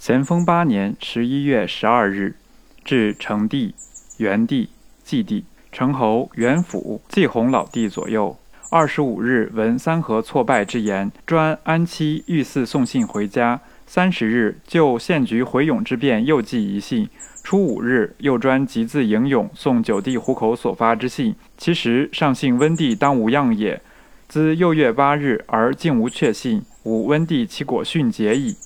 [0.00, 2.34] 咸丰八年十一月十二日，
[2.86, 3.74] 至成帝、
[4.16, 4.70] 元帝、
[5.04, 8.34] 纪帝、成侯、元辅、继弘老帝左右。
[8.70, 13.60] 二十五日闻三河挫败之言，专安期御赐送信回家。
[13.86, 17.06] 三十日就县局回勇之变，又寄一信。
[17.44, 21.34] 初五日又专集字迎勇送九弟虎口所发之信。
[21.58, 23.78] 其实上信温帝当无恙也。
[24.26, 28.56] 自又月八日而竟无确信，吾温帝其果训竭矣。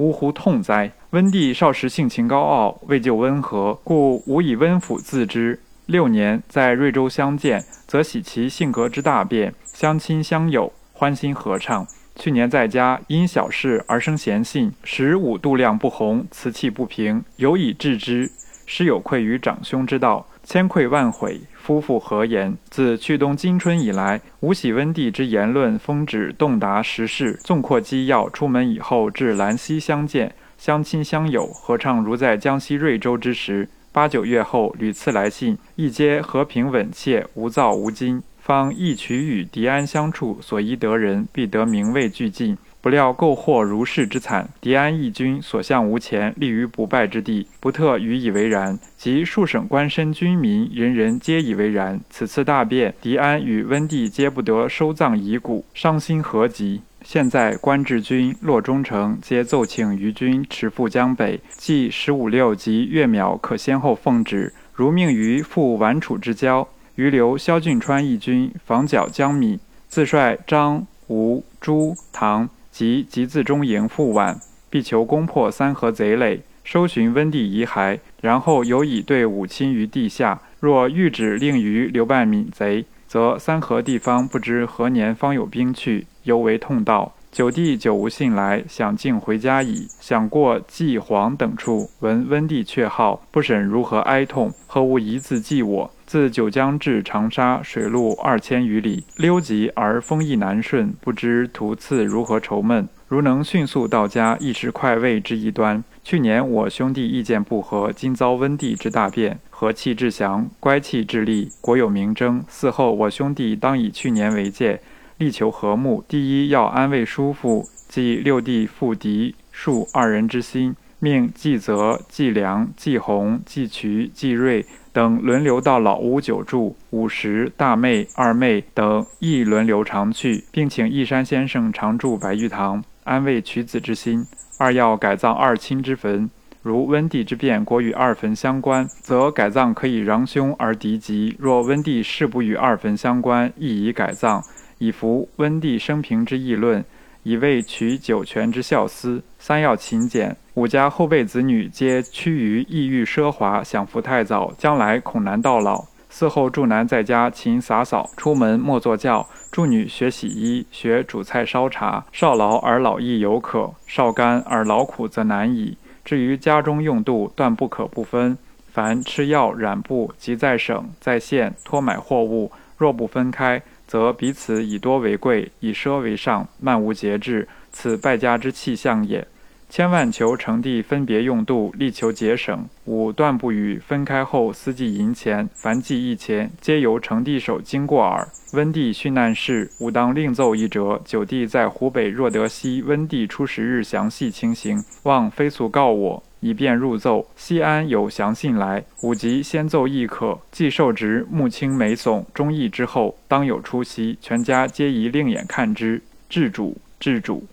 [0.00, 0.90] 呜呼痛哉！
[1.10, 5.60] 温帝少时性情高傲，未就温和，故吾以温府自之。
[5.84, 11.86] 六年在瑞州相见，则喜其性格之大变，相亲相友，欢心合唱。
[12.16, 18.32] 去年在家，因小事而生嫌信，使五度量不宏，辞气不平，尤以治之。
[18.64, 21.42] 师有愧于长兄之道，千愧万悔。
[21.62, 22.56] 夫妇何言？
[22.70, 28.28] 自去冬今春以来，吴喜温帝之言论风旨，洞达时事，纵括机要。
[28.30, 33.68] 出门以后，至兰溪相见，相亲相友，合唱如在江西瑞州之时。
[33.92, 38.22] 八九月后，屡次来信，亦皆和平稳切，无躁无惊。
[38.38, 42.56] 方一取与狄安相处，所依得人，必得名位俱尽。
[42.80, 44.48] 不料购获如是之惨。
[44.60, 48.78] 狄安义军所向无前，立于不败之地，不特予以为然。
[48.96, 52.00] 及数省官绅军民，人人皆以为然。
[52.10, 56.82] 此次大变，狄安与温帝皆不得收葬遗骨，伤心何极。
[57.02, 66.68] 现在官至军、洛中丞皆奏请于军持赴江北，即十五六及岳淼可先后奉旨，如命于赴宛楚之交。
[66.96, 80.40] 余留萧俊川一军防剿江米，自率张、吴、朱、唐及集自中营赴皖，必求攻破三河贼垒，搜寻温帝遗骸，然后有以对武亲于地下。
[80.60, 82.84] 若谕旨令于刘办闽贼。
[83.08, 87.12] 则三河地方不知何年方有兵去，尤为痛道。
[87.32, 89.88] 九弟久无信来，想竟回家矣。
[89.98, 95.90] 想过济黄等处，闻温帝阙号，不审如何哀痛，何无一字记我？
[96.10, 102.88] 自九江至长沙，水路二千余里，溜急而风亦难顺，不知途次如何愁闷。
[103.06, 105.84] 如能迅速到家，亦是快慰之一端。
[106.02, 109.38] 去年我兄弟意见不合，今遭温帝之大变。
[109.50, 112.42] 和气致祥，乖气致利，国有明争。
[112.50, 114.80] 嗣后我兄弟当以去年为戒，
[115.18, 116.04] 力求和睦。
[116.08, 126.76] 第一要安慰叔父，即六弟父嫡庶二人之心，命季泽、季良、季弘、季渠、季瑞等轮流到老屋久住。
[126.90, 134.26] 五十大妹、二妹等亦轮流常去，并请义山先生常住白玉堂，安慰渠子之心。
[134.58, 136.28] 二要改葬二亲之坟。
[136.62, 144.42] 如温帝之变，国与二坟相关，则改葬可以攘凶而敌吉；若温帝事不与二坟相关，亦宜改葬，
[144.76, 146.84] 以服温帝生平之议论，
[147.22, 149.22] 以为取九泉之孝思。
[149.38, 155.84] 三要勤俭，五家后辈子女皆趋于异欲奢华，享福太早，将来恐难到老。
[156.08, 162.04] 四后助男在家勤洒扫，出门莫坐轿；助女学洗衣，学煮菜烧茶。
[162.10, 165.76] 少劳而老易犹可，少干而劳苦则难矣。
[166.04, 168.36] 至于家中用度，断不可不分。
[168.72, 179.26] 凡吃药、染布，即在省、在县托买货物，若不分开，则彼此以多为贵，以奢为上，漫无节制，此败家之气象也。
[179.68, 182.68] 千万求成帝分别用度，力求节省。
[182.84, 188.28] 吾断不与分开后私计银钱，凡计一钱， 皆由成帝手经过耳。
[188.52, 191.02] 温帝殉难事，吾当另奏一折。
[191.04, 197.26] 九弟在湖北若得悉温帝初十日详细情形，望飞速告我，以便入奏。
[197.36, 200.38] 西安有降信来，五吉先奏亦可。
[200.50, 206.02] 既受职穆清美耸忠义之后，当有出席，全家皆宜另眼看之。
[206.28, 207.46] 治主，治主。